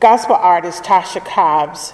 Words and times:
Gospel 0.00 0.36
artist 0.36 0.82
Tasha 0.82 1.22
Cobbs, 1.22 1.92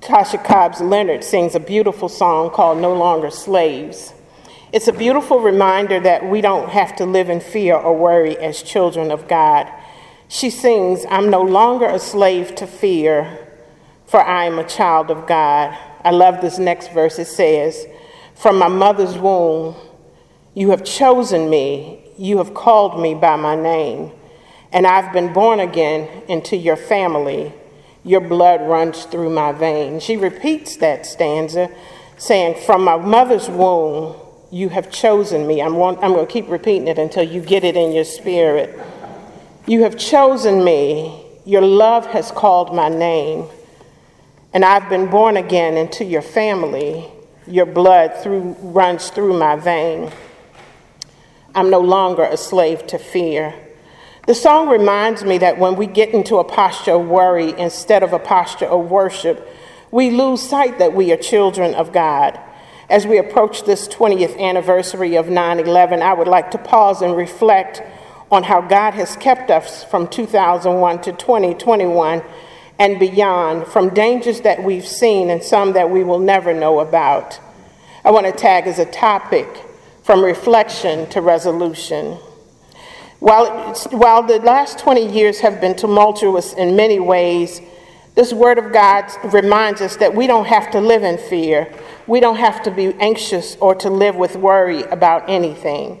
Tasha 0.00 0.44
Cobbs 0.44 0.80
Leonard 0.80 1.22
sings 1.22 1.54
a 1.54 1.60
beautiful 1.60 2.08
song 2.08 2.50
called 2.50 2.78
No 2.78 2.92
Longer 2.94 3.30
Slaves. 3.30 4.12
It's 4.72 4.88
a 4.88 4.92
beautiful 4.92 5.38
reminder 5.38 6.00
that 6.00 6.28
we 6.28 6.40
don't 6.40 6.68
have 6.70 6.96
to 6.96 7.06
live 7.06 7.30
in 7.30 7.38
fear 7.38 7.76
or 7.76 7.96
worry 7.96 8.36
as 8.38 8.60
children 8.60 9.12
of 9.12 9.28
God. 9.28 9.72
She 10.26 10.50
sings, 10.50 11.06
I'm 11.08 11.30
no 11.30 11.42
longer 11.42 11.86
a 11.86 12.00
slave 12.00 12.56
to 12.56 12.66
fear, 12.66 13.38
for 14.06 14.20
I 14.20 14.46
am 14.46 14.58
a 14.58 14.66
child 14.66 15.08
of 15.12 15.28
God. 15.28 15.78
I 16.02 16.10
love 16.10 16.40
this 16.40 16.58
next 16.58 16.90
verse. 16.92 17.20
It 17.20 17.26
says, 17.26 17.86
From 18.34 18.58
my 18.58 18.66
mother's 18.66 19.16
womb, 19.16 19.76
you 20.54 20.70
have 20.70 20.82
chosen 20.82 21.48
me, 21.50 22.02
you 22.18 22.38
have 22.38 22.52
called 22.52 23.00
me 23.00 23.14
by 23.14 23.36
my 23.36 23.54
name 23.54 24.10
and 24.72 24.86
I've 24.86 25.12
been 25.12 25.32
born 25.32 25.60
again 25.60 26.22
into 26.28 26.56
your 26.56 26.76
family. 26.76 27.52
Your 28.04 28.20
blood 28.20 28.60
runs 28.62 29.04
through 29.04 29.30
my 29.30 29.52
veins. 29.52 30.02
She 30.02 30.16
repeats 30.16 30.76
that 30.76 31.06
stanza, 31.06 31.70
saying, 32.18 32.62
From 32.64 32.84
my 32.84 32.96
mother's 32.96 33.48
womb, 33.48 34.16
you 34.50 34.68
have 34.68 34.90
chosen 34.90 35.46
me. 35.46 35.60
I'm, 35.60 35.74
I'm 35.74 36.12
going 36.12 36.26
to 36.26 36.32
keep 36.32 36.48
repeating 36.48 36.88
it 36.88 36.98
until 36.98 37.24
you 37.24 37.40
get 37.40 37.64
it 37.64 37.76
in 37.76 37.92
your 37.92 38.04
spirit. 38.04 38.78
You 39.66 39.82
have 39.82 39.98
chosen 39.98 40.62
me. 40.62 41.24
Your 41.44 41.62
love 41.62 42.06
has 42.06 42.30
called 42.30 42.74
my 42.74 42.88
name. 42.88 43.48
And 44.52 44.64
I've 44.64 44.88
been 44.88 45.08
born 45.08 45.36
again 45.36 45.76
into 45.76 46.04
your 46.04 46.22
family. 46.22 47.10
Your 47.46 47.66
blood 47.66 48.16
through, 48.22 48.56
runs 48.60 49.10
through 49.10 49.38
my 49.38 49.56
vein. 49.56 50.12
I'm 51.54 51.70
no 51.70 51.80
longer 51.80 52.22
a 52.22 52.36
slave 52.36 52.86
to 52.88 52.98
fear. 52.98 53.54
The 54.26 54.34
song 54.34 54.68
reminds 54.68 55.22
me 55.22 55.38
that 55.38 55.58
when 55.58 55.76
we 55.76 55.86
get 55.86 56.08
into 56.08 56.38
a 56.38 56.44
posture 56.44 56.94
of 56.94 57.06
worry 57.06 57.56
instead 57.56 58.02
of 58.02 58.12
a 58.12 58.18
posture 58.18 58.66
of 58.66 58.90
worship, 58.90 59.48
we 59.92 60.10
lose 60.10 60.42
sight 60.42 60.80
that 60.80 60.94
we 60.94 61.12
are 61.12 61.16
children 61.16 61.74
of 61.74 61.92
God. 61.92 62.36
As 62.90 63.06
we 63.06 63.18
approach 63.18 63.64
this 63.64 63.86
20th 63.86 64.36
anniversary 64.36 65.14
of 65.14 65.28
9 65.28 65.60
11, 65.60 66.02
I 66.02 66.12
would 66.12 66.26
like 66.26 66.50
to 66.50 66.58
pause 66.58 67.02
and 67.02 67.16
reflect 67.16 67.82
on 68.32 68.42
how 68.42 68.60
God 68.62 68.94
has 68.94 69.14
kept 69.14 69.48
us 69.48 69.84
from 69.84 70.08
2001 70.08 71.02
to 71.02 71.12
2021 71.12 72.20
and 72.80 72.98
beyond, 72.98 73.68
from 73.68 73.94
dangers 73.94 74.40
that 74.40 74.62
we've 74.64 74.86
seen 74.86 75.30
and 75.30 75.40
some 75.40 75.72
that 75.74 75.88
we 75.88 76.02
will 76.02 76.18
never 76.18 76.52
know 76.52 76.80
about. 76.80 77.38
I 78.04 78.10
want 78.10 78.26
to 78.26 78.32
tag 78.32 78.66
as 78.66 78.80
a 78.80 78.86
topic 78.86 79.48
from 80.02 80.24
reflection 80.24 81.08
to 81.10 81.20
resolution. 81.20 82.18
While, 83.18 83.74
while 83.90 84.22
the 84.22 84.40
last 84.40 84.78
20 84.78 85.10
years 85.10 85.40
have 85.40 85.60
been 85.60 85.74
tumultuous 85.74 86.52
in 86.52 86.76
many 86.76 87.00
ways, 87.00 87.60
this 88.14 88.32
Word 88.32 88.58
of 88.58 88.72
God 88.72 89.10
reminds 89.32 89.80
us 89.80 89.96
that 89.96 90.14
we 90.14 90.26
don't 90.26 90.46
have 90.46 90.70
to 90.72 90.80
live 90.80 91.02
in 91.02 91.18
fear. 91.18 91.72
We 92.06 92.20
don't 92.20 92.36
have 92.36 92.62
to 92.62 92.70
be 92.70 92.94
anxious 92.94 93.56
or 93.60 93.74
to 93.76 93.90
live 93.90 94.16
with 94.16 94.36
worry 94.36 94.82
about 94.84 95.28
anything. 95.28 96.00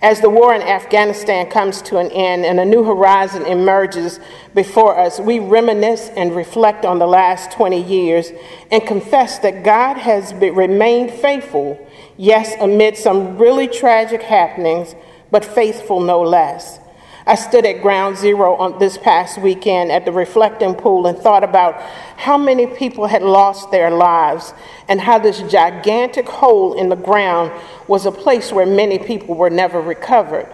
As 0.00 0.20
the 0.20 0.30
war 0.30 0.52
in 0.52 0.62
Afghanistan 0.62 1.48
comes 1.48 1.80
to 1.82 1.98
an 1.98 2.10
end 2.10 2.44
and 2.44 2.58
a 2.58 2.64
new 2.64 2.82
horizon 2.82 3.46
emerges 3.46 4.18
before 4.52 4.98
us, 4.98 5.20
we 5.20 5.38
reminisce 5.38 6.08
and 6.16 6.34
reflect 6.34 6.84
on 6.84 6.98
the 6.98 7.06
last 7.06 7.52
20 7.52 7.80
years 7.80 8.32
and 8.72 8.84
confess 8.84 9.38
that 9.38 9.62
God 9.62 9.96
has 9.98 10.34
remained 10.34 11.12
faithful, 11.12 11.78
yes, 12.16 12.56
amid 12.60 12.96
some 12.96 13.38
really 13.38 13.68
tragic 13.68 14.22
happenings 14.22 14.96
but 15.32 15.44
faithful 15.44 15.98
no 15.98 16.20
less. 16.20 16.78
I 17.26 17.36
stood 17.36 17.64
at 17.64 17.82
ground 17.82 18.18
zero 18.18 18.54
on 18.56 18.78
this 18.78 18.98
past 18.98 19.38
weekend 19.38 19.90
at 19.90 20.04
the 20.04 20.12
reflecting 20.12 20.74
pool 20.74 21.06
and 21.06 21.16
thought 21.16 21.42
about 21.42 21.80
how 22.16 22.36
many 22.36 22.66
people 22.66 23.06
had 23.06 23.22
lost 23.22 23.70
their 23.70 23.90
lives 23.90 24.52
and 24.88 25.00
how 25.00 25.18
this 25.18 25.40
gigantic 25.42 26.28
hole 26.28 26.74
in 26.74 26.88
the 26.88 26.96
ground 26.96 27.50
was 27.88 28.06
a 28.06 28.12
place 28.12 28.52
where 28.52 28.66
many 28.66 28.98
people 28.98 29.34
were 29.34 29.50
never 29.50 29.80
recovered. 29.80 30.48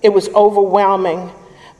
It 0.00 0.10
was 0.10 0.28
overwhelming, 0.30 1.30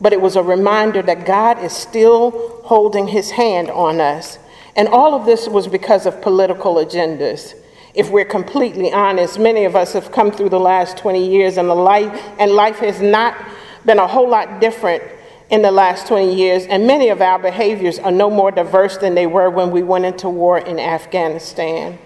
but 0.01 0.13
it 0.13 0.21
was 0.21 0.37
a 0.37 0.43
reminder 0.43 1.03
that 1.03 1.25
God 1.25 1.63
is 1.63 1.73
still 1.73 2.61
holding 2.65 3.09
his 3.09 3.31
hand 3.31 3.71
on 3.71 4.01
us. 4.01 4.39
And 4.77 4.89
all 4.89 5.15
of 5.15 5.25
this 5.25 5.49
was 5.49 5.69
because 5.69 6.05
of 6.05 6.21
political 6.21 6.75
agendas 6.75 7.55
if 7.95 8.11
we're 8.11 8.25
completely 8.25 8.93
honest. 8.93 9.39
Many 9.39 9.65
of 9.65 9.77
us 9.77 9.93
have 9.93 10.13
come 10.13 10.31
through 10.31 10.49
the 10.49 10.61
last 10.61 10.97
20 10.97 11.27
years, 11.27 11.57
and, 11.57 11.69
the 11.69 11.75
life, 11.75 12.13
and 12.39 12.53
life 12.53 12.79
has 12.79 13.01
not 13.01 13.37
been 13.85 13.99
a 13.99 14.07
whole 14.07 14.29
lot 14.29 14.61
different 14.61 15.03
in 15.51 15.61
the 15.61 15.71
last 15.71 16.07
20 16.07 16.35
years, 16.35 16.65
and 16.67 16.87
many 16.87 17.11
of 17.11 17.21
our 17.21 17.39
behaviors 17.39 17.99
are 17.99 18.11
no 18.11 18.31
more 18.31 18.51
diverse 18.51 18.97
than 18.97 19.15
they 19.15 19.27
were 19.27 19.51
when 19.51 19.71
we 19.71 19.83
went 19.83 20.05
into 20.05 20.29
war 20.29 20.59
in 20.59 20.79
Afghanistan. 20.79 21.99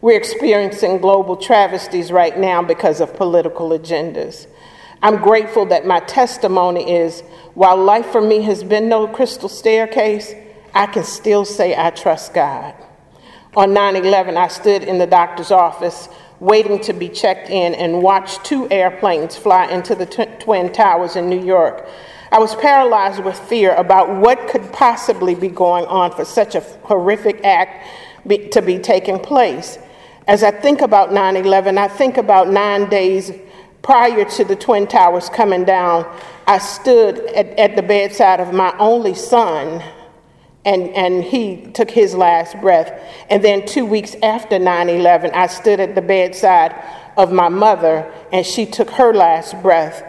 We're 0.00 0.16
experiencing 0.16 0.98
global 0.98 1.36
travesties 1.36 2.12
right 2.12 2.38
now 2.38 2.62
because 2.62 3.00
of 3.00 3.16
political 3.16 3.70
agendas. 3.70 4.46
I'm 5.02 5.16
grateful 5.16 5.66
that 5.66 5.86
my 5.86 6.00
testimony 6.00 6.92
is 6.92 7.22
while 7.54 7.76
life 7.76 8.06
for 8.06 8.20
me 8.20 8.42
has 8.42 8.62
been 8.62 8.88
no 8.88 9.08
crystal 9.08 9.48
staircase, 9.48 10.32
I 10.72 10.86
can 10.86 11.04
still 11.04 11.44
say 11.44 11.74
I 11.76 11.90
trust 11.90 12.32
God. 12.34 12.74
On 13.56 13.72
9 13.72 13.96
11, 13.96 14.36
I 14.36 14.48
stood 14.48 14.82
in 14.82 14.98
the 14.98 15.06
doctor's 15.06 15.52
office 15.52 16.08
waiting 16.40 16.80
to 16.80 16.92
be 16.92 17.08
checked 17.08 17.50
in 17.50 17.74
and 17.74 18.02
watched 18.02 18.44
two 18.44 18.68
airplanes 18.70 19.36
fly 19.36 19.66
into 19.66 19.94
the 19.94 20.06
t- 20.06 20.26
Twin 20.40 20.72
Towers 20.72 21.14
in 21.14 21.28
New 21.28 21.40
York. 21.40 21.88
I 22.32 22.40
was 22.40 22.56
paralyzed 22.56 23.22
with 23.22 23.38
fear 23.38 23.72
about 23.76 24.12
what 24.16 24.48
could 24.48 24.72
possibly 24.72 25.36
be 25.36 25.46
going 25.48 25.84
on 25.86 26.10
for 26.10 26.24
such 26.24 26.56
a 26.56 26.60
horrific 26.82 27.44
act 27.44 27.86
be, 28.26 28.48
to 28.48 28.60
be 28.60 28.78
taking 28.80 29.20
place. 29.20 29.78
As 30.26 30.42
I 30.42 30.50
think 30.50 30.80
about 30.80 31.12
9 31.12 31.36
11, 31.36 31.78
I 31.78 31.86
think 31.86 32.16
about 32.16 32.48
nine 32.48 32.88
days 32.88 33.30
prior 33.82 34.24
to 34.24 34.44
the 34.44 34.56
Twin 34.56 34.88
Towers 34.88 35.28
coming 35.28 35.64
down. 35.64 36.04
I 36.48 36.58
stood 36.58 37.18
at, 37.36 37.56
at 37.56 37.76
the 37.76 37.82
bedside 37.82 38.40
of 38.40 38.52
my 38.52 38.76
only 38.78 39.14
son 39.14 39.80
and, 40.64 40.88
and 40.90 41.22
he 41.22 41.68
took 41.72 41.90
his 41.90 42.14
last 42.14 42.60
breath. 42.60 42.92
And 43.30 43.44
then 43.44 43.66
two 43.66 43.84
weeks 43.84 44.16
after 44.22 44.58
9 44.58 44.88
11, 44.88 45.30
I 45.32 45.46
stood 45.46 45.80
at 45.80 45.94
the 45.94 46.02
bedside 46.02 46.74
of 47.16 47.32
my 47.32 47.48
mother 47.48 48.10
and 48.32 48.44
she 48.44 48.66
took 48.66 48.90
her 48.90 49.12
last 49.12 49.60
breath. 49.62 50.02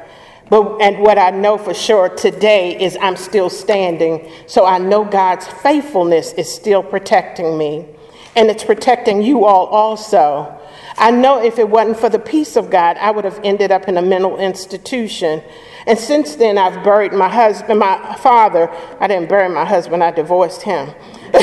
But, 0.49 0.79
and 0.81 0.99
what 0.99 1.17
I 1.17 1.31
know 1.31 1.57
for 1.57 1.73
sure 1.73 2.09
today 2.09 2.79
is 2.79 2.97
I'm 3.01 3.15
still 3.15 3.49
standing. 3.49 4.29
So 4.47 4.65
I 4.65 4.77
know 4.77 5.03
God's 5.03 5.47
faithfulness 5.47 6.33
is 6.33 6.53
still 6.53 6.83
protecting 6.83 7.57
me. 7.57 7.85
And 8.35 8.49
it's 8.49 8.63
protecting 8.63 9.21
you 9.21 9.45
all 9.45 9.65
also. 9.67 10.54
I 10.97 11.11
know 11.11 11.43
if 11.43 11.59
it 11.59 11.69
wasn't 11.69 11.99
for 11.99 12.09
the 12.09 12.19
peace 12.19 12.55
of 12.55 12.69
God, 12.69 12.97
I 12.97 13.11
would 13.11 13.25
have 13.25 13.39
ended 13.43 13.71
up 13.71 13.87
in 13.87 13.97
a 13.97 14.01
mental 14.01 14.37
institution. 14.37 15.43
And 15.85 15.99
since 15.99 16.35
then, 16.35 16.57
I've 16.57 16.83
buried 16.83 17.11
my 17.11 17.29
husband, 17.29 17.79
my 17.79 18.15
father. 18.15 18.69
I 18.99 19.07
didn't 19.07 19.27
bury 19.29 19.49
my 19.49 19.65
husband, 19.65 20.03
I 20.03 20.11
divorced 20.11 20.61
him. 20.61 20.89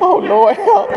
oh, 0.00 0.20
Lord, 0.22 0.56
help. 0.56 0.90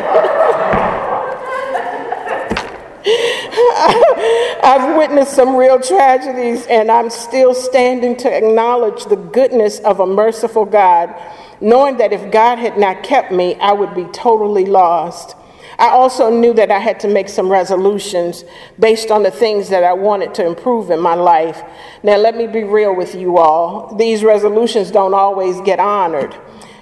I've 4.64 4.96
witnessed 4.98 5.34
some 5.34 5.56
real 5.56 5.80
tragedies, 5.80 6.68
and 6.68 6.92
I'm 6.92 7.10
still 7.10 7.54
standing 7.54 8.16
to 8.18 8.32
acknowledge 8.32 9.06
the 9.06 9.16
goodness 9.16 9.80
of 9.80 10.00
a 10.00 10.06
merciful 10.06 10.66
God, 10.66 11.16
knowing 11.62 11.98
that 11.98 12.12
if 12.12 12.32
God 12.32 12.58
had 12.58 12.78
not 12.78 13.04
kept 13.04 13.32
me, 13.32 13.56
I 13.56 13.72
would 13.72 13.94
be 13.94 14.06
totally 14.06 14.66
lost. 14.66 15.36
I 15.80 15.90
also 15.90 16.30
knew 16.30 16.54
that 16.54 16.70
I 16.70 16.80
had 16.80 17.00
to 17.02 17.08
make 17.08 17.28
some 17.30 17.50
resolutions 17.50 18.44
based 18.80 19.10
on 19.10 19.24
the 19.24 19.32
things 19.32 19.70
that 19.70 19.84
I 19.84 19.94
wanted 19.94 20.34
to 20.36 20.46
improve 20.46 20.92
in 20.92 21.00
my 21.00 21.16
life. 21.16 21.64
Now, 22.04 22.18
let 22.18 22.36
me 22.36 22.46
be 22.46 22.64
real 22.64 22.96
with 22.96 23.16
you 23.16 23.38
all. 23.38 23.96
These 23.96 24.24
resolutions 24.24 24.92
don't 24.92 25.14
always 25.14 25.60
get 25.62 25.80
honored. 25.80 26.36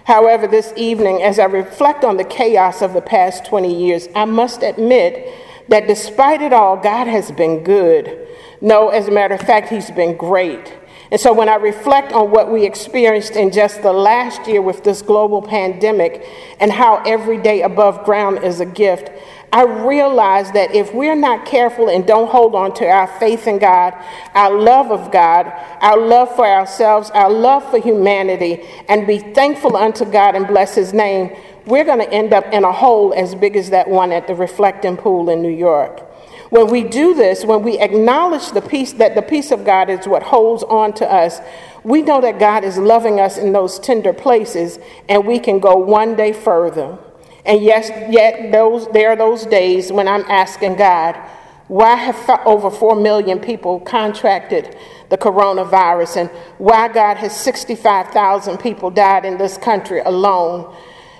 However, 0.03 0.47
this 0.47 0.73
evening, 0.75 1.21
as 1.21 1.39
I 1.39 1.45
reflect 1.45 2.03
on 2.03 2.17
the 2.17 2.23
chaos 2.23 2.81
of 2.81 2.93
the 2.93 3.01
past 3.01 3.45
20 3.45 3.73
years, 3.73 4.07
I 4.15 4.25
must 4.25 4.63
admit 4.63 5.33
that 5.69 5.87
despite 5.87 6.41
it 6.41 6.51
all, 6.51 6.75
God 6.75 7.07
has 7.07 7.31
been 7.31 7.63
good. 7.63 8.27
No, 8.59 8.89
as 8.89 9.07
a 9.07 9.11
matter 9.11 9.35
of 9.35 9.41
fact, 9.41 9.69
He's 9.69 9.91
been 9.91 10.17
great. 10.17 10.78
And 11.11 11.19
so 11.19 11.33
when 11.33 11.49
I 11.49 11.55
reflect 11.55 12.13
on 12.13 12.29
what 12.29 12.51
we 12.51 12.65
experienced 12.65 13.31
in 13.31 13.51
just 13.51 13.81
the 13.81 13.91
last 13.91 14.47
year 14.47 14.61
with 14.61 14.83
this 14.83 15.01
global 15.01 15.41
pandemic 15.41 16.27
and 16.59 16.71
how 16.71 17.01
every 17.03 17.37
day 17.41 17.63
above 17.63 18.05
ground 18.05 18.43
is 18.43 18.59
a 18.59 18.65
gift, 18.65 19.09
I 19.51 19.63
realize 19.63 20.51
that 20.51 20.75
if 20.75 20.93
we're 20.93 21.15
not 21.15 21.47
careful 21.47 21.89
and 21.89 22.05
don't 22.05 22.29
hold 22.29 22.53
on 22.53 22.75
to 22.75 22.85
our 22.85 23.07
faith 23.19 23.47
in 23.47 23.57
God, 23.57 23.95
our 24.35 24.55
love 24.55 24.91
of 24.91 25.11
God, 25.11 25.51
our 25.81 25.99
love 25.99 26.35
for 26.35 26.45
ourselves, 26.45 27.09
our 27.11 27.31
love 27.31 27.67
for 27.71 27.79
humanity, 27.79 28.61
and 28.87 29.07
be 29.07 29.17
thankful 29.17 29.75
unto 29.75 30.05
God 30.05 30.35
and 30.35 30.45
bless 30.45 30.75
His 30.75 30.93
name, 30.93 31.35
we're 31.65 31.83
going 31.83 31.99
to 31.99 32.11
end 32.11 32.33
up 32.33 32.45
in 32.53 32.63
a 32.63 32.71
hole 32.71 33.13
as 33.15 33.33
big 33.33 33.55
as 33.55 33.71
that 33.71 33.89
one 33.89 34.11
at 34.11 34.27
the 34.27 34.35
reflecting 34.35 34.95
pool 34.95 35.29
in 35.31 35.41
New 35.41 35.49
York. 35.49 36.08
When 36.49 36.67
we 36.67 36.83
do 36.83 37.13
this, 37.13 37.45
when 37.45 37.61
we 37.61 37.77
acknowledge 37.77 38.51
the 38.51 38.61
peace 38.61 38.93
that 38.93 39.13
the 39.13 39.21
peace 39.21 39.51
of 39.51 39.63
God 39.63 39.89
is 39.89 40.07
what 40.07 40.23
holds 40.23 40.63
on 40.63 40.93
to 40.93 41.11
us, 41.11 41.39
we 41.83 42.01
know 42.01 42.19
that 42.21 42.39
God 42.39 42.63
is 42.63 42.77
loving 42.77 43.19
us 43.19 43.37
in 43.37 43.53
those 43.53 43.79
tender 43.79 44.13
places 44.13 44.79
and 45.07 45.25
we 45.25 45.39
can 45.39 45.59
go 45.59 45.75
one 45.75 46.15
day 46.15 46.33
further. 46.33 46.97
And 47.45 47.61
yes, 47.61 47.89
yet 48.11 48.51
those 48.51 48.87
there 48.89 49.11
are 49.11 49.15
those 49.15 49.45
days 49.45 49.91
when 49.91 50.07
I'm 50.07 50.25
asking 50.27 50.75
God, 50.75 51.15
why 51.67 51.95
have 51.95 52.41
over 52.45 52.71
4 52.71 52.95
million 52.95 53.39
people 53.39 53.79
contracted 53.81 54.75
the 55.09 55.17
coronavirus 55.17 56.17
and 56.17 56.29
why 56.57 56.87
God 56.87 57.17
has 57.17 57.39
65,000 57.39 58.57
people 58.57 58.89
died 58.89 59.23
in 59.23 59.37
this 59.37 59.57
country 59.57 59.99
alone? 59.99 60.75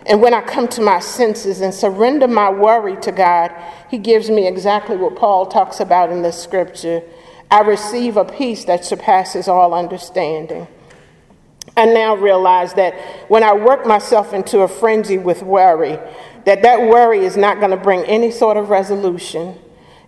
And 0.05 0.21
when 0.21 0.33
I 0.33 0.41
come 0.41 0.67
to 0.69 0.81
my 0.81 0.99
senses 0.99 1.61
and 1.61 1.73
surrender 1.73 2.27
my 2.27 2.49
worry 2.49 2.95
to 3.01 3.11
God, 3.11 3.53
He 3.89 3.97
gives 3.97 4.29
me 4.29 4.47
exactly 4.47 4.95
what 4.95 5.15
Paul 5.15 5.45
talks 5.45 5.79
about 5.79 6.11
in 6.11 6.21
this 6.21 6.41
scripture. 6.41 7.03
I 7.51 7.61
receive 7.61 8.15
a 8.15 8.25
peace 8.25 8.65
that 8.65 8.85
surpasses 8.85 9.47
all 9.47 9.73
understanding. 9.73 10.67
I 11.75 11.85
now 11.85 12.15
realize 12.15 12.73
that 12.75 12.93
when 13.29 13.43
I 13.43 13.53
work 13.53 13.85
myself 13.85 14.33
into 14.33 14.59
a 14.59 14.67
frenzy 14.67 15.17
with 15.17 15.43
worry, 15.43 15.99
that 16.45 16.61
that 16.61 16.81
worry 16.81 17.25
is 17.25 17.37
not 17.37 17.59
going 17.59 17.71
to 17.71 17.77
bring 17.77 18.03
any 18.05 18.31
sort 18.31 18.57
of 18.57 18.69
resolution. 18.69 19.57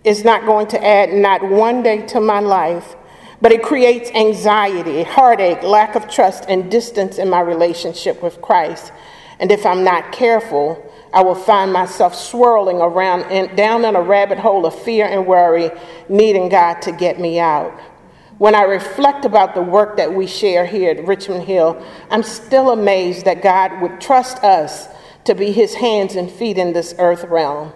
It's 0.04 0.24
not 0.24 0.44
going 0.44 0.66
to 0.68 0.84
add 0.84 1.12
not 1.12 1.48
one 1.48 1.82
day 1.82 2.04
to 2.08 2.20
my 2.20 2.40
life, 2.40 2.96
but 3.40 3.52
it 3.52 3.62
creates 3.62 4.10
anxiety, 4.10 5.02
heartache, 5.02 5.62
lack 5.62 5.94
of 5.94 6.08
trust, 6.08 6.44
and 6.48 6.70
distance 6.70 7.18
in 7.18 7.28
my 7.28 7.40
relationship 7.40 8.22
with 8.22 8.40
Christ. 8.40 8.92
And 9.40 9.50
if 9.50 9.66
I'm 9.66 9.84
not 9.84 10.12
careful, 10.12 10.92
I 11.12 11.22
will 11.22 11.34
find 11.34 11.72
myself 11.72 12.14
swirling 12.14 12.78
around 12.78 13.24
and 13.24 13.56
down 13.56 13.84
in 13.84 13.96
a 13.96 14.02
rabbit 14.02 14.38
hole 14.38 14.64
of 14.66 14.80
fear 14.82 15.06
and 15.06 15.26
worry, 15.26 15.70
needing 16.08 16.48
God 16.48 16.80
to 16.82 16.92
get 16.92 17.20
me 17.20 17.38
out. 17.38 17.78
When 18.38 18.54
I 18.54 18.62
reflect 18.62 19.24
about 19.24 19.54
the 19.54 19.62
work 19.62 19.96
that 19.98 20.12
we 20.12 20.26
share 20.26 20.66
here 20.66 20.90
at 20.90 21.06
Richmond 21.06 21.44
Hill, 21.44 21.84
I'm 22.10 22.22
still 22.22 22.70
amazed 22.70 23.26
that 23.26 23.42
God 23.42 23.80
would 23.80 24.00
trust 24.00 24.42
us 24.42 24.88
to 25.24 25.34
be 25.34 25.52
his 25.52 25.74
hands 25.74 26.16
and 26.16 26.30
feet 26.30 26.58
in 26.58 26.72
this 26.72 26.94
earth 26.98 27.24
realm. 27.24 27.72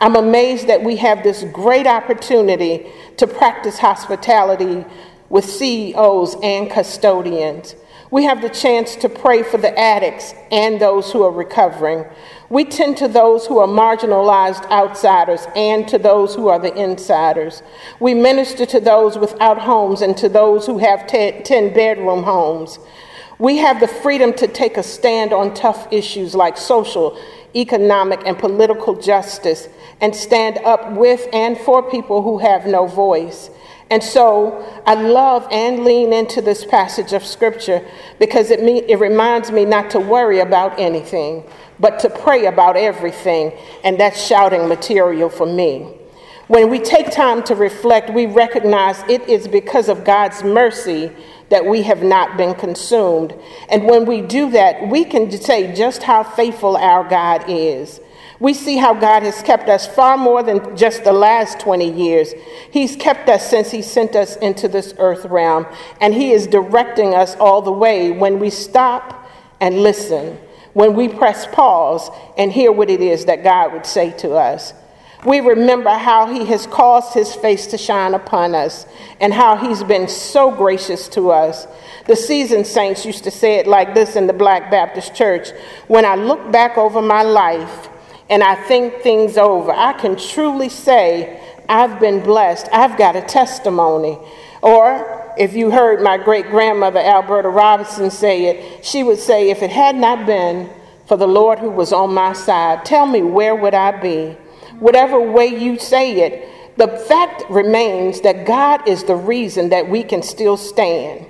I'm 0.00 0.16
amazed 0.16 0.66
that 0.66 0.82
we 0.82 0.96
have 0.96 1.22
this 1.22 1.44
great 1.52 1.86
opportunity 1.86 2.90
to 3.18 3.26
practice 3.26 3.78
hospitality 3.78 4.84
with 5.28 5.44
CEOs 5.44 6.36
and 6.42 6.70
custodians. 6.70 7.74
We 8.10 8.24
have 8.24 8.42
the 8.42 8.48
chance 8.48 8.96
to 8.96 9.08
pray 9.08 9.44
for 9.44 9.56
the 9.56 9.78
addicts 9.78 10.34
and 10.50 10.80
those 10.80 11.12
who 11.12 11.22
are 11.22 11.30
recovering. 11.30 12.04
We 12.48 12.64
tend 12.64 12.96
to 12.96 13.06
those 13.06 13.46
who 13.46 13.58
are 13.58 13.68
marginalized 13.68 14.68
outsiders 14.68 15.46
and 15.54 15.86
to 15.86 15.96
those 15.96 16.34
who 16.34 16.48
are 16.48 16.58
the 16.58 16.74
insiders. 16.74 17.62
We 18.00 18.14
minister 18.14 18.66
to 18.66 18.80
those 18.80 19.16
without 19.16 19.60
homes 19.60 20.02
and 20.02 20.16
to 20.16 20.28
those 20.28 20.66
who 20.66 20.78
have 20.78 21.06
10 21.06 21.44
bedroom 21.72 22.24
homes. 22.24 22.80
We 23.38 23.58
have 23.58 23.78
the 23.78 23.86
freedom 23.86 24.32
to 24.34 24.48
take 24.48 24.76
a 24.76 24.82
stand 24.82 25.32
on 25.32 25.54
tough 25.54 25.86
issues 25.92 26.34
like 26.34 26.58
social, 26.58 27.16
economic, 27.54 28.22
and 28.26 28.36
political 28.36 29.00
justice 29.00 29.68
and 30.00 30.14
stand 30.14 30.58
up 30.64 30.92
with 30.92 31.28
and 31.32 31.56
for 31.58 31.88
people 31.88 32.22
who 32.22 32.38
have 32.38 32.66
no 32.66 32.86
voice. 32.86 33.50
And 33.90 34.02
so 34.02 34.64
I 34.86 34.94
love 34.94 35.46
and 35.50 35.84
lean 35.84 36.12
into 36.12 36.40
this 36.40 36.64
passage 36.64 37.12
of 37.12 37.24
scripture 37.24 37.84
because 38.20 38.50
it, 38.50 38.62
me, 38.62 38.82
it 38.88 39.00
reminds 39.00 39.50
me 39.50 39.64
not 39.64 39.90
to 39.90 40.00
worry 40.00 40.38
about 40.38 40.78
anything, 40.78 41.42
but 41.80 41.98
to 42.00 42.10
pray 42.10 42.46
about 42.46 42.76
everything. 42.76 43.52
And 43.82 43.98
that's 43.98 44.24
shouting 44.24 44.68
material 44.68 45.28
for 45.28 45.46
me. 45.46 45.94
When 46.46 46.68
we 46.68 46.78
take 46.80 47.12
time 47.12 47.42
to 47.44 47.54
reflect, 47.54 48.10
we 48.10 48.26
recognize 48.26 49.00
it 49.08 49.28
is 49.28 49.46
because 49.46 49.88
of 49.88 50.04
God's 50.04 50.42
mercy 50.42 51.12
that 51.48 51.64
we 51.64 51.82
have 51.82 52.02
not 52.02 52.36
been 52.36 52.54
consumed. 52.54 53.34
And 53.68 53.84
when 53.86 54.04
we 54.04 54.20
do 54.20 54.50
that, 54.50 54.88
we 54.88 55.04
can 55.04 55.30
say 55.30 55.74
just 55.74 56.02
how 56.02 56.22
faithful 56.22 56.76
our 56.76 57.08
God 57.08 57.44
is. 57.48 58.00
We 58.40 58.54
see 58.54 58.78
how 58.78 58.94
God 58.94 59.22
has 59.22 59.42
kept 59.42 59.68
us 59.68 59.86
far 59.86 60.16
more 60.16 60.42
than 60.42 60.74
just 60.74 61.04
the 61.04 61.12
last 61.12 61.60
20 61.60 61.92
years. 61.92 62.32
He's 62.70 62.96
kept 62.96 63.28
us 63.28 63.48
since 63.48 63.70
He 63.70 63.82
sent 63.82 64.16
us 64.16 64.36
into 64.36 64.66
this 64.66 64.94
earth 64.98 65.26
realm, 65.26 65.66
and 66.00 66.14
He 66.14 66.32
is 66.32 66.46
directing 66.46 67.14
us 67.14 67.36
all 67.36 67.60
the 67.60 67.70
way 67.70 68.10
when 68.10 68.38
we 68.38 68.48
stop 68.48 69.28
and 69.60 69.82
listen, 69.82 70.38
when 70.72 70.94
we 70.94 71.06
press 71.06 71.46
pause 71.48 72.10
and 72.38 72.50
hear 72.50 72.72
what 72.72 72.88
it 72.88 73.02
is 73.02 73.26
that 73.26 73.44
God 73.44 73.74
would 73.74 73.84
say 73.84 74.10
to 74.18 74.32
us. 74.32 74.72
We 75.26 75.40
remember 75.40 75.90
how 75.90 76.32
He 76.32 76.46
has 76.46 76.66
caused 76.66 77.12
His 77.12 77.34
face 77.34 77.66
to 77.66 77.76
shine 77.76 78.14
upon 78.14 78.54
us 78.54 78.86
and 79.20 79.34
how 79.34 79.54
He's 79.56 79.82
been 79.82 80.08
so 80.08 80.50
gracious 80.50 81.08
to 81.08 81.30
us. 81.30 81.66
The 82.06 82.16
seasoned 82.16 82.66
saints 82.66 83.04
used 83.04 83.24
to 83.24 83.30
say 83.30 83.56
it 83.56 83.66
like 83.66 83.92
this 83.92 84.16
in 84.16 84.26
the 84.26 84.32
Black 84.32 84.70
Baptist 84.70 85.14
Church 85.14 85.50
When 85.88 86.06
I 86.06 86.14
look 86.14 86.50
back 86.50 86.78
over 86.78 87.02
my 87.02 87.22
life, 87.22 87.90
and 88.30 88.44
I 88.44 88.54
think 88.54 89.02
things 89.02 89.36
over, 89.36 89.72
I 89.72 89.92
can 89.92 90.16
truly 90.16 90.68
say, 90.68 91.40
I've 91.68 91.98
been 92.00 92.20
blessed. 92.20 92.68
I've 92.72 92.96
got 92.96 93.16
a 93.16 93.22
testimony. 93.22 94.18
Or 94.62 95.34
if 95.36 95.54
you 95.54 95.70
heard 95.70 96.00
my 96.00 96.16
great 96.16 96.46
grandmother, 96.46 97.00
Alberta 97.00 97.48
Robinson, 97.48 98.10
say 98.10 98.46
it, 98.46 98.84
she 98.84 99.02
would 99.02 99.18
say, 99.18 99.50
If 99.50 99.62
it 99.62 99.70
had 99.70 99.96
not 99.96 100.26
been 100.26 100.70
for 101.06 101.16
the 101.16 101.26
Lord 101.26 101.58
who 101.58 101.70
was 101.70 101.92
on 101.92 102.14
my 102.14 102.32
side, 102.32 102.84
tell 102.84 103.04
me 103.04 103.22
where 103.22 103.54
would 103.54 103.74
I 103.74 104.00
be? 104.00 104.36
Whatever 104.78 105.20
way 105.20 105.46
you 105.46 105.78
say 105.78 106.20
it, 106.20 106.76
the 106.76 106.88
fact 106.88 107.42
remains 107.50 108.20
that 108.20 108.46
God 108.46 108.88
is 108.88 109.04
the 109.04 109.16
reason 109.16 109.70
that 109.70 109.88
we 109.88 110.04
can 110.04 110.22
still 110.22 110.56
stand. 110.56 111.26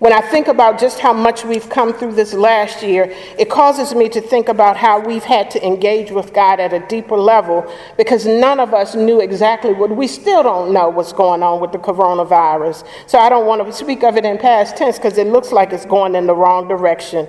When 0.00 0.12
I 0.12 0.20
think 0.20 0.48
about 0.48 0.80
just 0.80 0.98
how 0.98 1.12
much 1.12 1.44
we've 1.44 1.68
come 1.68 1.94
through 1.94 2.14
this 2.14 2.34
last 2.34 2.82
year, 2.82 3.14
it 3.38 3.48
causes 3.48 3.94
me 3.94 4.08
to 4.08 4.20
think 4.20 4.48
about 4.48 4.76
how 4.76 4.98
we've 4.98 5.22
had 5.22 5.52
to 5.52 5.64
engage 5.64 6.10
with 6.10 6.32
God 6.32 6.58
at 6.58 6.72
a 6.72 6.80
deeper 6.88 7.16
level 7.16 7.64
because 7.96 8.26
none 8.26 8.58
of 8.58 8.74
us 8.74 8.96
knew 8.96 9.20
exactly 9.20 9.72
what 9.72 9.94
we 9.94 10.08
still 10.08 10.42
don't 10.42 10.72
know 10.72 10.88
what's 10.88 11.12
going 11.12 11.44
on 11.44 11.60
with 11.60 11.70
the 11.70 11.78
coronavirus. 11.78 12.84
So 13.06 13.20
I 13.20 13.28
don't 13.28 13.46
want 13.46 13.64
to 13.64 13.72
speak 13.72 14.02
of 14.02 14.16
it 14.16 14.24
in 14.24 14.36
past 14.36 14.76
tense 14.76 14.98
because 14.98 15.16
it 15.16 15.28
looks 15.28 15.52
like 15.52 15.72
it's 15.72 15.86
going 15.86 16.16
in 16.16 16.26
the 16.26 16.34
wrong 16.34 16.66
direction. 16.66 17.28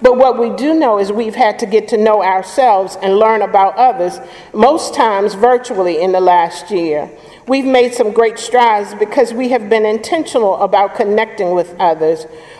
But 0.00 0.16
what 0.16 0.38
we 0.38 0.50
do 0.50 0.72
know 0.72 1.00
is 1.00 1.10
we've 1.10 1.34
had 1.34 1.58
to 1.60 1.66
get 1.66 1.88
to 1.88 1.96
know 1.96 2.22
ourselves 2.22 2.96
and 3.02 3.16
learn 3.16 3.42
about 3.42 3.76
others, 3.76 4.20
most 4.52 4.94
times 4.94 5.34
virtually 5.34 6.00
in 6.00 6.12
the 6.12 6.20
last 6.20 6.70
year. 6.70 7.10
We've 7.46 7.66
made 7.66 7.92
some 7.92 8.12
great 8.12 8.38
strides 8.38 8.94
because 8.94 9.34
we 9.34 9.50
have 9.50 9.68
been 9.68 9.84
intentional 9.84 10.56
about 10.62 10.94
connecting 10.94 11.54
with 11.54 11.74
others. 11.78 12.03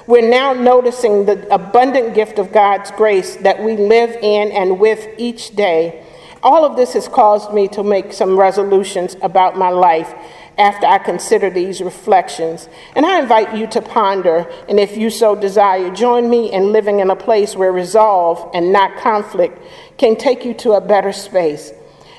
We're 0.07 0.29
now 0.29 0.53
noticing 0.53 1.27
the 1.27 1.53
abundant 1.53 2.15
gift 2.15 2.39
of 2.39 2.53
God's 2.53 2.91
grace 2.91 3.37
that 3.37 3.63
we 3.63 3.77
live 3.77 4.11
in 4.23 4.53
and 4.53 4.79
with 4.79 5.07
each 5.19 5.55
day. 5.57 6.05
All 6.43 6.65
of 6.65 6.77
this 6.77 6.93
has 6.93 7.09
caused 7.09 7.55
me 7.55 7.69
to 7.69 7.83
make 7.83 8.13
some 8.13 8.39
resolutions 8.39 9.17
about 9.23 9.57
my 9.57 9.71
life 9.71 10.15
after 10.59 10.87
I 10.87 10.99
consider 10.99 11.51
these 11.51 11.81
reflections. 11.81 12.69
And 12.95 13.07
I 13.07 13.21
invite 13.21 13.57
you 13.57 13.67
to 13.69 13.81
ponder, 13.81 14.47
and 14.69 14.79
if 14.79 14.97
you 14.97 15.11
so 15.11 15.35
desire, 15.35 15.91
join 15.91 16.29
me 16.29 16.53
in 16.53 16.71
living 16.71 17.01
in 17.01 17.11
a 17.11 17.17
place 17.17 17.57
where 17.57 17.73
resolve 17.73 18.51
and 18.55 18.73
not 18.73 18.97
conflict 18.99 19.59
can 19.97 20.17
take 20.17 20.45
you 20.45 20.55
to 20.55 20.73
a 20.73 20.81
better 20.81 21.13
space. 21.13 21.73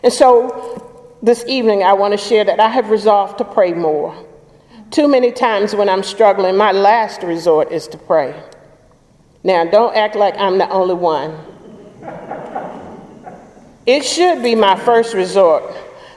And 0.04 0.12
so 0.12 1.18
this 1.22 1.46
evening, 1.48 1.84
I 1.84 1.94
want 1.94 2.14
to 2.14 2.18
share 2.18 2.44
that 2.44 2.60
I 2.60 2.70
have 2.70 2.90
resolved 2.90 3.38
to 3.38 3.46
pray 3.46 3.74
more. 3.74 4.25
Too 4.92 5.08
many 5.08 5.32
times 5.32 5.76
when 5.76 5.90
I'm 5.90 6.04
struggling, 6.04 6.56
my 6.56 6.72
last 6.72 7.24
resort 7.24 7.72
is 7.72 7.88
to 7.90 7.98
pray. 7.98 8.42
Now, 9.44 9.66
don't 9.66 9.96
act 9.96 10.16
like 10.16 10.36
I'm 10.38 10.58
the 10.58 10.70
only 10.70 10.94
one. 10.94 11.38
It 13.86 14.04
should 14.04 14.42
be 14.42 14.56
my 14.56 14.76
first 14.76 15.14
resort, 15.14 15.64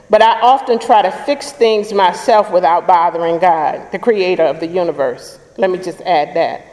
but 0.09 0.21
I 0.21 0.41
often 0.41 0.79
try 0.79 1.03
to 1.03 1.11
fix 1.11 1.51
things 1.51 1.93
myself 1.93 2.51
without 2.51 2.87
bothering 2.87 3.39
God, 3.39 3.91
the 3.91 3.99
creator 3.99 4.43
of 4.43 4.59
the 4.59 4.67
universe. 4.67 5.39
Let 5.57 5.69
me 5.69 5.77
just 5.77 6.01
add 6.01 6.35
that. 6.35 6.65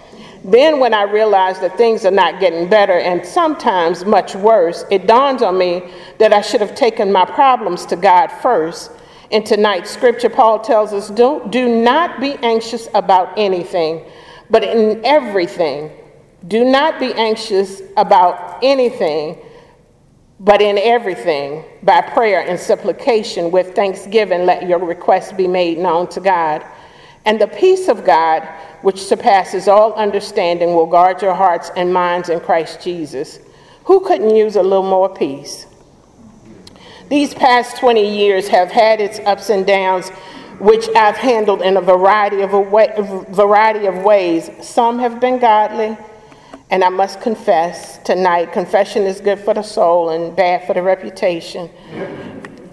Then, 0.44 0.78
when 0.78 0.94
I 0.94 1.02
realize 1.02 1.58
that 1.60 1.76
things 1.76 2.06
are 2.06 2.10
not 2.10 2.40
getting 2.40 2.68
better 2.68 2.98
and 2.98 3.26
sometimes 3.26 4.04
much 4.04 4.34
worse, 4.34 4.84
it 4.90 5.06
dawns 5.06 5.42
on 5.42 5.58
me 5.58 5.82
that 6.18 6.32
I 6.32 6.40
should 6.40 6.60
have 6.60 6.74
taken 6.74 7.10
my 7.10 7.24
problems 7.24 7.84
to 7.86 7.96
God 7.96 8.28
first. 8.28 8.92
In 9.30 9.42
tonight's 9.42 9.90
scripture, 9.90 10.30
Paul 10.30 10.60
tells 10.60 10.92
us 10.92 11.08
"Don't 11.08 11.50
do 11.50 11.68
not 11.68 12.20
be 12.20 12.36
anxious 12.42 12.88
about 12.94 13.36
anything, 13.36 14.04
but 14.50 14.62
in 14.62 15.04
everything, 15.04 15.90
do 16.46 16.64
not 16.64 17.00
be 17.00 17.12
anxious 17.14 17.82
about 17.96 18.58
anything, 18.62 19.38
but 20.38 20.62
in 20.62 20.78
everything, 20.78 21.64
by 21.82 22.00
prayer 22.00 22.40
and 22.40 22.60
supplication 22.60 23.50
with 23.50 23.74
thanksgiving, 23.74 24.46
let 24.46 24.68
your 24.68 24.78
requests 24.78 25.32
be 25.32 25.48
made 25.48 25.78
known 25.78 26.06
to 26.08 26.20
God. 26.20 26.64
And 27.24 27.40
the 27.40 27.48
peace 27.48 27.88
of 27.88 28.04
God, 28.04 28.46
which 28.82 29.02
surpasses 29.02 29.66
all 29.66 29.94
understanding, 29.94 30.74
will 30.74 30.86
guard 30.86 31.20
your 31.20 31.34
hearts 31.34 31.72
and 31.76 31.92
minds 31.92 32.28
in 32.28 32.38
Christ 32.38 32.80
Jesus. 32.80 33.40
Who 33.86 34.00
couldn't 34.00 34.36
use 34.36 34.54
a 34.54 34.62
little 34.62 34.88
more 34.88 35.08
peace? 35.08 35.66
These 37.08 37.34
past 37.34 37.76
20 37.76 38.16
years 38.16 38.48
have 38.48 38.70
had 38.70 39.00
its 39.00 39.20
ups 39.20 39.48
and 39.48 39.64
downs, 39.64 40.08
which 40.58 40.88
I've 40.96 41.16
handled 41.16 41.62
in 41.62 41.76
a 41.76 41.80
variety 41.80 42.40
of, 42.40 42.52
a 42.52 42.60
way, 42.60 42.92
variety 43.30 43.86
of 43.86 44.02
ways. 44.02 44.50
Some 44.60 44.98
have 44.98 45.20
been 45.20 45.38
godly, 45.38 45.96
and 46.70 46.82
I 46.82 46.88
must 46.88 47.20
confess 47.20 47.98
tonight 47.98 48.52
confession 48.52 49.04
is 49.04 49.20
good 49.20 49.38
for 49.38 49.54
the 49.54 49.62
soul 49.62 50.10
and 50.10 50.34
bad 50.34 50.66
for 50.66 50.74
the 50.74 50.82
reputation. 50.82 51.70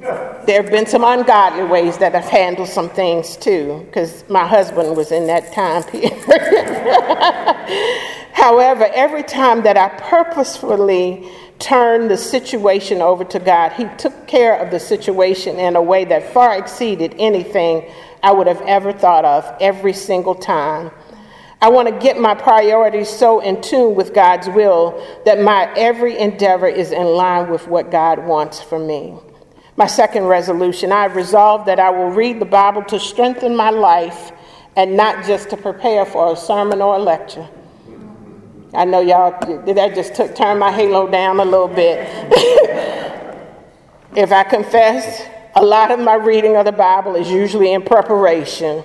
There 0.01 0.61
have 0.61 0.71
been 0.71 0.87
some 0.87 1.03
ungodly 1.03 1.65
ways 1.65 1.99
that 1.99 2.15
I've 2.15 2.25
handled 2.25 2.69
some 2.69 2.89
things 2.89 3.37
too, 3.37 3.83
because 3.85 4.27
my 4.29 4.47
husband 4.47 4.97
was 4.97 5.11
in 5.11 5.27
that 5.27 5.53
time 5.53 5.83
period. 5.83 6.13
However, 8.33 8.89
every 8.93 9.23
time 9.23 9.61
that 9.61 9.77
I 9.77 9.89
purposefully 9.89 11.29
turned 11.59 12.09
the 12.09 12.17
situation 12.17 13.01
over 13.01 13.23
to 13.25 13.39
God, 13.39 13.73
He 13.73 13.85
took 13.97 14.27
care 14.27 14.57
of 14.57 14.71
the 14.71 14.79
situation 14.79 15.57
in 15.59 15.75
a 15.75 15.81
way 15.81 16.05
that 16.05 16.33
far 16.33 16.57
exceeded 16.57 17.15
anything 17.17 17.89
I 18.21 18.31
would 18.31 18.47
have 18.47 18.61
ever 18.61 18.93
thought 18.93 19.25
of 19.25 19.51
every 19.59 19.93
single 19.93 20.35
time. 20.35 20.91
I 21.61 21.69
want 21.69 21.87
to 21.87 21.97
get 21.97 22.19
my 22.19 22.35
priorities 22.35 23.09
so 23.09 23.39
in 23.39 23.61
tune 23.61 23.95
with 23.95 24.13
God's 24.13 24.49
will 24.49 25.01
that 25.25 25.39
my 25.39 25.73
every 25.77 26.17
endeavor 26.17 26.67
is 26.67 26.91
in 26.91 27.05
line 27.05 27.49
with 27.49 27.67
what 27.67 27.89
God 27.89 28.25
wants 28.25 28.61
for 28.61 28.77
me. 28.77 29.15
My 29.77 29.87
second 29.87 30.25
resolution 30.25 30.91
I've 30.91 31.15
resolved 31.15 31.65
that 31.67 31.79
I 31.79 31.89
will 31.89 32.09
read 32.09 32.39
the 32.39 32.45
Bible 32.45 32.83
to 32.83 32.99
strengthen 32.99 33.55
my 33.55 33.69
life 33.69 34.31
and 34.75 34.97
not 34.97 35.25
just 35.25 35.49
to 35.51 35.57
prepare 35.57 36.05
for 36.05 36.33
a 36.33 36.35
sermon 36.35 36.81
or 36.81 36.95
a 36.95 36.99
lecture. 36.99 37.47
I 38.73 38.85
know 38.85 39.01
y'all, 39.01 39.31
that 39.65 39.93
just 39.93 40.15
took, 40.15 40.35
turned 40.35 40.59
my 40.59 40.71
halo 40.71 41.07
down 41.07 41.39
a 41.39 41.45
little 41.45 41.67
bit. 41.67 41.99
if 44.15 44.31
I 44.31 44.43
confess, 44.43 45.27
a 45.55 45.63
lot 45.63 45.91
of 45.91 45.99
my 45.99 46.15
reading 46.15 46.55
of 46.55 46.65
the 46.65 46.71
Bible 46.71 47.15
is 47.15 47.29
usually 47.29 47.73
in 47.73 47.83
preparation. 47.83 48.83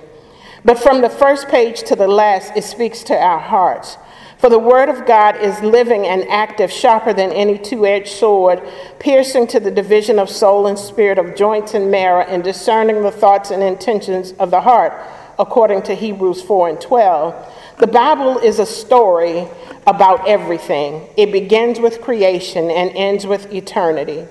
But 0.65 0.79
from 0.79 1.01
the 1.01 1.09
first 1.09 1.49
page 1.49 1.83
to 1.85 1.97
the 1.97 2.07
last, 2.07 2.53
it 2.55 2.65
speaks 2.65 3.03
to 3.05 3.17
our 3.17 3.39
hearts. 3.39 3.97
For 4.39 4.51
the 4.51 4.59
word 4.59 4.89
of 4.89 5.07
God 5.07 5.37
is 5.37 5.61
living 5.63 6.07
and 6.07 6.29
active, 6.29 6.71
sharper 6.71 7.13
than 7.13 7.33
any 7.33 7.59
two 7.59 7.87
edged 7.87 8.09
sword, 8.09 8.63
piercing 9.01 9.47
to 9.49 9.59
the 9.59 9.71
division 9.71 10.19
of 10.19 10.29
soul 10.29 10.67
and 10.67 10.79
spirit, 10.79 11.19
of 11.19 11.35
joints 11.35 11.75
and 11.75 11.91
marrow, 11.91 12.23
and 12.23 12.45
discerning 12.45 13.03
the 13.03 13.11
thoughts 13.11 13.51
and 13.51 13.63
intentions 13.63 14.33
of 14.33 14.51
the 14.51 14.61
heart, 14.61 14.93
according 15.39 15.83
to 15.83 15.95
Hebrews 15.95 16.43
4 16.43 16.69
and 16.69 16.81
12. 16.81 17.55
The 17.79 17.87
Bible 17.87 18.39
is 18.39 18.59
a 18.59 18.67
story 18.67 19.49
about 19.89 20.29
everything. 20.29 21.09
It 21.17 21.33
begins 21.33 21.81
with 21.81 22.03
creation 22.03 22.71
and 22.71 22.91
ends 22.91 23.27
with 23.27 23.51
eternity. 23.53 24.27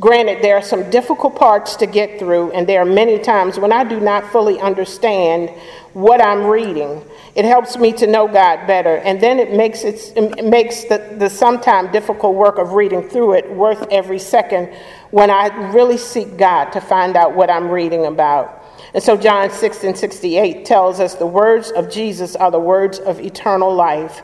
Granted, 0.00 0.42
there 0.42 0.56
are 0.56 0.62
some 0.62 0.90
difficult 0.90 1.36
parts 1.36 1.76
to 1.76 1.86
get 1.86 2.18
through, 2.18 2.50
and 2.52 2.66
there 2.66 2.80
are 2.80 2.86
many 2.86 3.18
times 3.18 3.58
when 3.58 3.70
I 3.70 3.84
do 3.84 4.00
not 4.00 4.32
fully 4.32 4.58
understand 4.58 5.50
what 5.92 6.22
I'm 6.22 6.46
reading. 6.46 7.04
It 7.34 7.44
helps 7.44 7.76
me 7.76 7.92
to 7.92 8.06
know 8.06 8.26
God 8.26 8.66
better, 8.66 8.96
and 8.96 9.20
then 9.20 9.38
it 9.38 9.52
makes, 9.52 9.84
it, 9.84 10.12
it 10.16 10.44
makes 10.46 10.84
the, 10.84 11.14
the 11.18 11.28
sometimes 11.28 11.92
difficult 11.92 12.34
work 12.34 12.56
of 12.58 12.72
reading 12.72 13.08
through 13.08 13.34
it 13.34 13.50
worth 13.50 13.86
every 13.90 14.18
second 14.18 14.74
when 15.10 15.30
I 15.30 15.70
really 15.72 15.98
seek 15.98 16.38
God 16.38 16.70
to 16.70 16.80
find 16.80 17.14
out 17.14 17.36
what 17.36 17.50
I'm 17.50 17.70
reading 17.70 18.06
about. 18.06 18.62
And 18.94 19.02
so 19.02 19.16
John 19.16 19.50
6 19.50 19.84
and 19.84 19.96
68 19.96 20.64
tells 20.64 20.98
us 20.98 21.14
the 21.14 21.26
words 21.26 21.70
of 21.72 21.90
Jesus 21.90 22.34
are 22.36 22.50
the 22.50 22.58
words 22.58 22.98
of 23.00 23.20
eternal 23.20 23.72
life. 23.74 24.22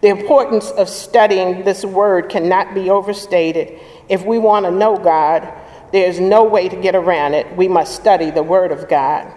The 0.00 0.08
importance 0.08 0.70
of 0.70 0.88
studying 0.88 1.64
this 1.64 1.84
word 1.84 2.30
cannot 2.30 2.74
be 2.74 2.88
overstated. 2.88 3.78
If 4.08 4.24
we 4.24 4.38
want 4.38 4.64
to 4.64 4.70
know 4.70 4.96
God, 4.96 5.52
there's 5.92 6.18
no 6.18 6.44
way 6.44 6.68
to 6.68 6.76
get 6.76 6.94
around 6.94 7.34
it. 7.34 7.54
We 7.56 7.68
must 7.68 7.96
study 7.96 8.30
the 8.30 8.42
word 8.42 8.72
of 8.72 8.88
God. 8.88 9.30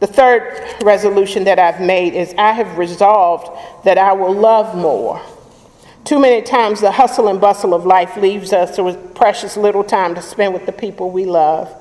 The 0.00 0.06
third 0.08 0.82
resolution 0.82 1.44
that 1.44 1.60
I've 1.60 1.80
made 1.80 2.14
is 2.14 2.34
I 2.36 2.52
have 2.52 2.76
resolved 2.78 3.84
that 3.84 3.98
I 3.98 4.12
will 4.12 4.34
love 4.34 4.76
more. 4.76 5.22
Too 6.04 6.18
many 6.18 6.42
times 6.42 6.80
the 6.80 6.90
hustle 6.90 7.28
and 7.28 7.40
bustle 7.40 7.72
of 7.72 7.86
life 7.86 8.16
leaves 8.16 8.52
us 8.52 8.78
with 8.78 9.14
precious 9.14 9.56
little 9.56 9.84
time 9.84 10.16
to 10.16 10.22
spend 10.22 10.52
with 10.52 10.66
the 10.66 10.72
people 10.72 11.10
we 11.10 11.24
love. 11.24 11.72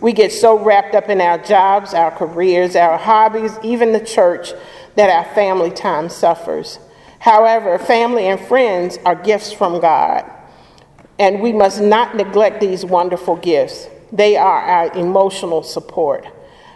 We 0.00 0.14
get 0.14 0.32
so 0.32 0.58
wrapped 0.58 0.94
up 0.94 1.10
in 1.10 1.20
our 1.20 1.36
jobs, 1.36 1.92
our 1.92 2.10
careers, 2.10 2.74
our 2.74 2.96
hobbies, 2.96 3.58
even 3.62 3.92
the 3.92 4.04
church, 4.04 4.52
that 4.94 5.10
our 5.10 5.34
family 5.34 5.70
time 5.70 6.08
suffers. 6.08 6.78
However, 7.22 7.78
family 7.78 8.26
and 8.26 8.40
friends 8.40 8.98
are 9.06 9.14
gifts 9.14 9.52
from 9.52 9.78
God, 9.78 10.28
and 11.20 11.40
we 11.40 11.52
must 11.52 11.80
not 11.80 12.16
neglect 12.16 12.60
these 12.60 12.84
wonderful 12.84 13.36
gifts. 13.36 13.86
They 14.10 14.36
are 14.36 14.60
our 14.60 14.92
emotional 14.98 15.62
support. 15.62 16.26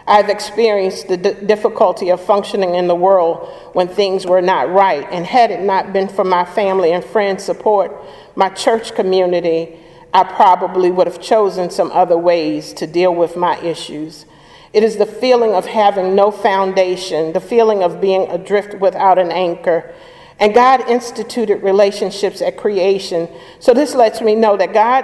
I've 0.07 0.29
experienced 0.29 1.09
the 1.09 1.17
d- 1.17 1.33
difficulty 1.45 2.11
of 2.11 2.21
functioning 2.21 2.75
in 2.75 2.87
the 2.87 2.95
world 2.95 3.45
when 3.73 3.89
things 3.89 4.25
were 4.25 4.41
not 4.41 4.71
right, 4.71 5.05
and 5.11 5.25
had 5.25 5.51
it 5.51 5.63
not 5.63 5.91
been 5.91 6.07
for 6.07 6.23
my 6.23 6.45
family 6.45 6.93
and 6.93 7.03
friends' 7.03 7.43
support, 7.43 7.91
my 8.37 8.47
church 8.47 8.95
community, 8.95 9.77
I 10.13 10.23
probably 10.23 10.91
would 10.91 11.07
have 11.07 11.19
chosen 11.19 11.69
some 11.69 11.91
other 11.91 12.17
ways 12.17 12.71
to 12.75 12.87
deal 12.87 13.13
with 13.13 13.35
my 13.35 13.59
issues. 13.59 14.25
It 14.71 14.81
is 14.81 14.95
the 14.95 15.05
feeling 15.05 15.51
of 15.53 15.65
having 15.65 16.15
no 16.15 16.31
foundation, 16.31 17.33
the 17.33 17.41
feeling 17.41 17.83
of 17.83 17.99
being 17.99 18.31
adrift 18.31 18.79
without 18.79 19.19
an 19.19 19.33
anchor. 19.33 19.93
And 20.39 20.53
God 20.53 20.87
instituted 20.87 21.63
relationships 21.63 22.41
at 22.41 22.57
creation. 22.57 23.27
So 23.59 23.73
this 23.73 23.95
lets 23.95 24.21
me 24.21 24.35
know 24.35 24.55
that 24.57 24.73
God 24.73 25.03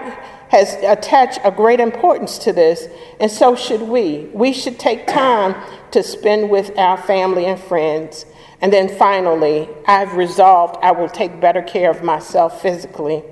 has 0.50 0.76
attached 0.84 1.40
a 1.44 1.50
great 1.50 1.80
importance 1.80 2.38
to 2.38 2.54
this, 2.54 2.88
and 3.20 3.32
so 3.32 3.56
should 3.56 3.82
we. 3.82 4.30
We 4.34 4.54
should 4.54 4.78
take 4.78 5.08
time 5.08 5.56
to 5.90 6.04
spend 6.04 6.52
with 6.52 6.78
our 6.78 6.98
family 6.98 7.46
and 7.48 7.60
friends. 7.60 8.28
And 8.62 8.72
then 8.72 8.88
finally, 8.88 9.68
I've 9.88 10.14
resolved 10.14 10.78
I 10.84 10.92
will 10.92 11.10
take 11.10 11.42
better 11.42 11.64
care 11.64 11.90
of 11.90 12.04
myself 12.04 12.62
physically. 12.62 13.24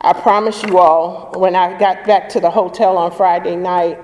I 0.00 0.12
promise 0.12 0.62
you 0.64 0.78
all, 0.78 1.32
when 1.36 1.54
I 1.54 1.78
got 1.78 2.04
back 2.04 2.28
to 2.30 2.40
the 2.40 2.50
hotel 2.50 2.98
on 2.98 3.12
Friday 3.12 3.54
night, 3.54 3.98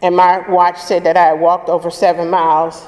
and 0.00 0.16
my 0.16 0.48
watch 0.50 0.78
said 0.78 1.04
that 1.04 1.16
I 1.16 1.26
had 1.26 1.40
walked 1.40 1.68
over 1.68 1.90
seven 1.90 2.28
miles, 2.28 2.84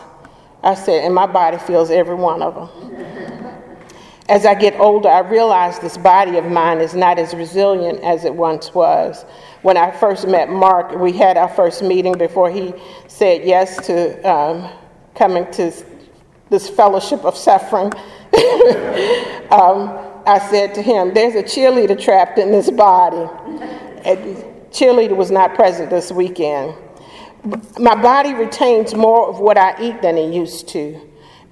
I 0.64 0.74
said, 0.74 1.04
and 1.04 1.14
my 1.14 1.26
body 1.26 1.58
feels 1.58 1.90
every 1.90 2.14
one 2.14 2.42
of 2.42 2.54
them. 2.54 2.94
As 4.26 4.46
I 4.46 4.54
get 4.54 4.80
older, 4.80 5.10
I 5.10 5.18
realize 5.18 5.78
this 5.78 5.98
body 5.98 6.38
of 6.38 6.46
mine 6.46 6.78
is 6.78 6.94
not 6.94 7.18
as 7.18 7.34
resilient 7.34 8.00
as 8.00 8.24
it 8.24 8.34
once 8.34 8.72
was. 8.72 9.26
When 9.60 9.76
I 9.76 9.90
first 9.90 10.26
met 10.26 10.48
Mark, 10.48 10.98
we 10.98 11.12
had 11.12 11.36
our 11.36 11.50
first 11.50 11.82
meeting 11.82 12.16
before 12.16 12.50
he 12.50 12.72
said 13.06 13.44
yes 13.44 13.86
to 13.86 14.22
um, 14.22 14.70
coming 15.14 15.50
to 15.52 15.70
this 16.48 16.70
fellowship 16.70 17.22
of 17.24 17.36
suffering. 17.36 17.92
um, 19.52 19.98
I 20.26 20.38
said 20.50 20.74
to 20.76 20.82
him, 20.82 21.12
There's 21.12 21.34
a 21.34 21.42
cheerleader 21.42 22.00
trapped 22.00 22.38
in 22.38 22.50
this 22.50 22.70
body. 22.70 23.28
And 24.06 24.42
cheerleader 24.72 25.14
was 25.14 25.30
not 25.30 25.54
present 25.54 25.90
this 25.90 26.10
weekend. 26.10 26.74
My 27.78 27.94
body 27.94 28.32
retains 28.32 28.94
more 28.94 29.28
of 29.28 29.38
what 29.38 29.58
I 29.58 29.80
eat 29.82 30.00
than 30.00 30.16
it 30.16 30.32
used 30.32 30.68
to. 30.68 31.00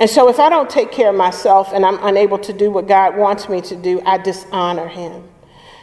And 0.01 0.09
so, 0.09 0.29
if 0.29 0.41
I 0.41 0.49
don't 0.49 0.71
take 0.71 0.91
care 0.91 1.11
of 1.11 1.17
myself 1.17 1.73
and 1.73 1.85
I'm 1.85 2.03
unable 2.03 2.39
to 2.39 2.53
do 2.53 2.71
what 2.71 2.89
God 2.89 3.17
wants 3.17 3.49
me 3.49 3.61
to 3.63 3.77
do, 3.77 4.01
I 4.07 4.19
dishonor 4.19 4.89
Him. 4.89 5.29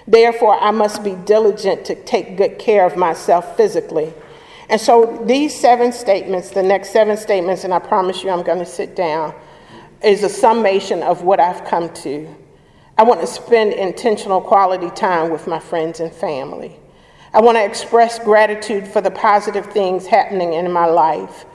Therefore, 0.08 0.60
I 0.60 0.72
must 0.72 1.04
be 1.04 1.14
diligent 1.26 1.86
to 1.86 1.96
take 2.04 2.36
good 2.38 2.58
care 2.58 2.86
of 2.86 2.98
myself 2.98 3.56
physically. 3.56 4.12
And 4.68 4.82
so, 4.82 5.24
these 5.26 5.58
seven 5.58 5.92
statements, 5.92 6.50
the 6.50 6.64
next 6.64 6.90
seven 6.90 7.16
statements, 7.18 7.64
and 7.64 7.74
I 7.74 7.80
promise 7.80 8.24
you 8.24 8.32
I'm 8.32 8.44
going 8.44 8.60
to 8.60 8.66
sit 8.66 8.96
down, 8.96 9.34
is 10.04 10.24
a 10.24 10.30
summation 10.30 11.04
of 11.04 11.24
what 11.24 11.40
I've 11.40 11.64
come 11.66 11.94
to. 11.94 12.28
I 12.98 13.04
want 13.04 13.22
to 13.22 13.28
spend 13.28 13.74
intentional 13.74 14.42
quality 14.42 14.90
time 14.92 15.30
with 15.30 15.46
my 15.46 15.60
friends 15.60 16.00
and 16.00 16.12
family. 16.12 16.79
I 17.34 17.42
want 17.42 17.58
to 17.58 17.64
express 17.64 18.18
gratitude 18.18 18.88
for 18.88 19.02
the 19.02 19.12
positive 19.12 19.68
things 19.68 20.08
happening 20.08 20.54
in 20.54 20.72
my 20.72 20.86
life. 20.86 21.46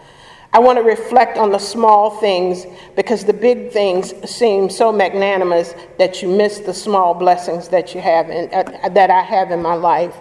I 0.52 0.61
want 0.61 0.78
to 0.78 0.85
reflect 0.85 1.37
on 1.37 1.50
the 1.50 1.59
small 1.59 2.11
things 2.11 2.64
because 2.95 3.25
the 3.25 3.33
big 3.33 3.73
things 3.73 4.14
seem 4.31 4.71
so 4.71 4.93
magnanimous 4.93 5.75
that 5.99 6.23
you 6.23 6.28
miss 6.28 6.61
the 6.61 6.73
small 6.73 7.12
blessings 7.12 7.69
that 7.71 7.93
you 7.93 8.00
have 8.00 8.31
in, 8.31 8.49
uh, 8.54 8.88
that 8.90 9.11
I 9.11 9.23
have 9.23 9.50
in 9.50 9.61
my 9.62 9.75
life. 9.75 10.14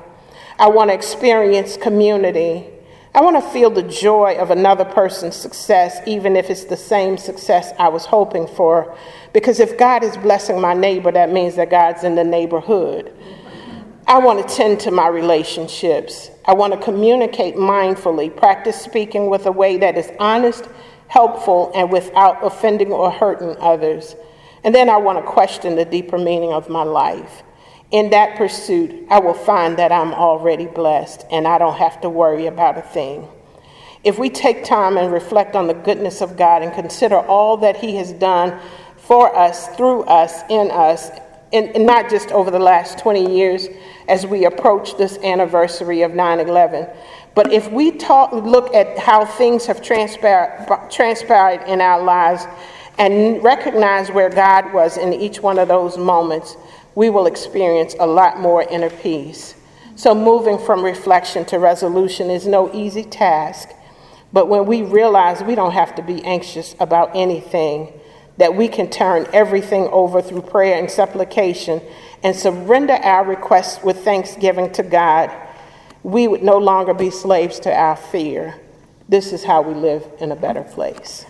I 0.58 0.70
want 0.70 0.90
to 0.90 0.96
experience 0.96 1.78
community. 1.78 2.68
I 3.14 3.22
want 3.22 3.36
to 3.36 3.48
feel 3.52 3.70
the 3.70 3.84
joy 3.84 4.36
of 4.40 4.50
another 4.50 4.86
person's 4.86 5.36
success, 5.36 6.00
even 6.08 6.36
if 6.36 6.50
it's 6.50 6.64
the 6.64 6.78
same 6.78 7.16
success 7.20 7.72
I 7.78 7.90
was 7.90 8.08
hoping 8.08 8.48
for. 8.48 8.98
Because 9.34 9.60
if 9.60 9.78
God 9.78 10.04
is 10.04 10.18
blessing 10.18 10.60
my 10.60 10.74
neighbor, 10.74 11.12
that 11.12 11.32
means 11.32 11.56
that 11.58 11.70
God's 11.70 12.04
in 12.04 12.16
the 12.16 12.24
neighborhood. 12.24 13.14
I 14.06 14.20
want 14.20 14.48
to 14.48 14.56
tend 14.56 14.82
to 14.82 14.92
my 14.92 15.08
relationships. 15.08 16.30
I 16.46 16.54
want 16.54 16.74
to 16.74 16.80
communicate 16.80 17.56
mindfully, 17.56 18.36
practice 18.36 18.80
speaking 18.80 19.30
with 19.30 19.46
a 19.46 19.52
way 19.52 19.78
that 19.78 19.98
is 19.98 20.12
honest, 20.20 20.68
helpful, 21.08 21.72
and 21.74 21.90
without 21.90 22.44
offending 22.46 22.92
or 22.92 23.10
hurting 23.10 23.56
others. 23.60 24.16
And 24.64 24.76
then 24.76 24.90
I 24.90 24.98
want 24.98 25.20
to 25.20 25.32
question 25.32 25.76
the 25.76 25.86
deeper 25.86 26.18
meaning 26.18 26.52
of 26.52 26.70
my 26.70 26.84
life. 26.84 27.44
In 27.92 28.10
that 28.10 28.38
pursuit, 28.38 29.06
I 29.10 29.20
will 29.20 29.34
find 29.34 29.78
that 29.78 29.92
I'm 29.92 30.14
already 30.14 30.66
blessed 30.66 31.26
and 31.32 31.48
I 31.48 31.58
don't 31.58 31.78
have 31.78 32.02
to 32.02 32.10
worry 32.10 32.48
about 32.48 32.78
a 32.78 32.82
thing. 32.82 33.28
If 34.04 34.20
we 34.20 34.30
take 34.30 34.66
time 34.66 34.98
and 34.98 35.14
reflect 35.14 35.56
on 35.56 35.68
the 35.68 35.74
goodness 35.74 36.22
of 36.22 36.36
God 36.36 36.62
and 36.62 36.74
consider 36.74 37.20
all 37.20 37.56
that 37.58 37.78
He 37.78 37.96
has 37.96 38.12
done 38.12 38.60
for 38.98 39.34
us, 39.36 39.68
through 39.76 40.04
us, 40.04 40.42
in 40.50 40.72
us, 40.72 41.10
and, 41.54 41.70
and 41.76 41.86
not 41.86 42.10
just 42.10 42.32
over 42.32 42.52
the 42.52 42.60
last 42.60 43.00
20 43.00 43.36
years 43.36 43.68
as 44.08 44.26
we 44.26 44.46
approach 44.46 44.98
this 44.98 45.18
anniversary 45.20 46.02
of 46.02 46.14
9 46.14 46.40
11, 46.40 46.88
but 47.36 47.52
if 47.52 47.72
we 47.72 47.92
talk, 47.92 48.32
look 48.32 48.74
at 48.74 48.98
how 48.98 49.26
things 49.26 49.66
have 49.66 49.82
transpired, 49.82 50.68
transpired 50.92 51.68
in 51.68 51.82
our 51.82 52.02
lives 52.02 52.46
and 53.00 53.44
recognize 53.44 54.12
where 54.12 54.30
God 54.30 54.72
was 54.72 54.98
in 54.98 55.14
each 55.14 55.42
one 55.42 55.58
of 55.58 55.68
those 55.68 55.98
moments, 55.98 56.56
we 56.96 57.10
will 57.10 57.26
experience 57.26 57.96
a 58.00 58.06
lot 58.06 58.40
more 58.40 58.64
inner 58.64 58.90
peace. 58.90 59.56
So, 59.96 60.14
moving 60.14 60.60
from 60.60 60.84
reflection 60.84 61.46
to 61.46 61.58
resolution 61.58 62.30
is 62.30 62.46
no 62.46 62.74
easy 62.74 63.04
task. 63.04 63.70
But 64.32 64.48
when 64.48 64.66
we 64.66 64.82
realize 64.82 65.44
we 65.44 65.56
don't 65.56 65.74
have 65.74 65.96
to 65.96 66.02
be 66.02 66.24
anxious 66.24 66.76
about 66.80 67.16
anything, 67.16 67.94
that 68.38 68.56
we 68.56 68.68
can 68.68 68.90
turn 68.90 69.28
everything 69.34 69.88
over 69.92 70.22
through 70.22 70.42
prayer 70.42 70.80
and 70.80 70.90
supplication 70.90 71.82
and 72.24 72.36
surrender 72.36 72.94
our 72.94 73.26
requests 73.26 73.84
with 73.84 74.04
thanksgiving 74.04 74.72
to 74.72 74.84
God, 74.84 75.32
we 76.04 76.28
would 76.28 76.44
no 76.44 76.58
longer 76.58 76.94
be 76.94 77.10
slaves 77.10 77.60
to 77.62 77.74
our 77.74 77.96
fear. 77.96 78.60
This 79.08 79.34
is 79.34 79.44
how 79.44 79.62
we 79.62 79.74
live 79.74 80.06
in 80.20 80.32
a 80.32 80.36
better 80.36 80.64
place. 80.64 81.26